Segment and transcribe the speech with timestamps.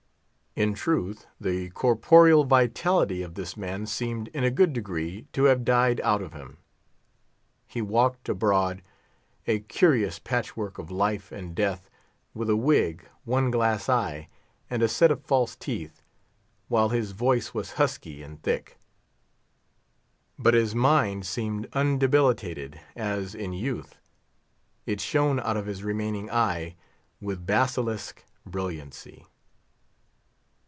[0.53, 5.63] In truth, the corporeal vitality of this man seemed, in a good degree, to have
[5.63, 6.57] died out of him.
[7.69, 8.81] He walked abroad,
[9.47, 11.89] a curious patch work of life and death,
[12.33, 14.27] with a wig, one glass eye,
[14.69, 16.03] and a set of false teeth,
[16.67, 18.77] while his voice was husky and thick;
[20.37, 23.97] but his mind seemed undebilitated as in youth;
[24.85, 26.75] it shone out of his remaining eye
[27.21, 29.25] with basilisk brilliancy.